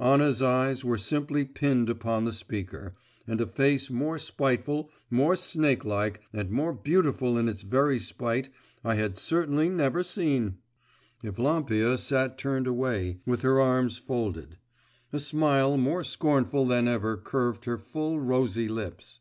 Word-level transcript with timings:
Anna's 0.00 0.40
eyes 0.40 0.82
were 0.86 0.96
simply 0.96 1.44
pinned 1.44 1.90
upon 1.90 2.24
the 2.24 2.32
speaker, 2.32 2.94
and 3.26 3.42
a 3.42 3.46
face 3.46 3.90
more 3.90 4.16
spiteful, 4.18 4.88
more 5.10 5.36
snake 5.36 5.84
like, 5.84 6.22
and 6.32 6.50
more 6.50 6.72
beautiful 6.72 7.36
in 7.36 7.46
its 7.46 7.60
very 7.60 7.98
spite 7.98 8.48
I 8.82 8.94
had 8.94 9.18
certainly 9.18 9.68
never 9.68 10.02
seen! 10.02 10.56
Evlampia 11.22 11.98
sat 11.98 12.38
turned 12.38 12.66
away, 12.66 13.18
with 13.26 13.42
her 13.42 13.60
arms 13.60 13.98
folded. 13.98 14.56
A 15.12 15.20
smile 15.20 15.76
more 15.76 16.04
scornful 16.04 16.64
than 16.64 16.88
ever 16.88 17.18
curved 17.18 17.66
her 17.66 17.76
full, 17.76 18.18
rosy 18.18 18.68
lips. 18.68 19.20